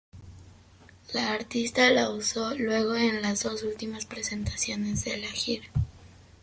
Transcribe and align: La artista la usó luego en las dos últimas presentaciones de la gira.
La 1.13 1.31
artista 1.31 1.91
la 1.91 2.09
usó 2.09 2.55
luego 2.57 2.95
en 2.95 3.21
las 3.21 3.43
dos 3.43 3.61
últimas 3.61 4.07
presentaciones 4.07 5.05
de 5.05 5.17
la 5.17 5.27
gira. 5.29 5.65